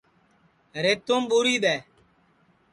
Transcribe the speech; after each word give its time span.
ریتُوم 0.83 1.21
ٻوری 1.29 1.55
دؔے 1.63 1.75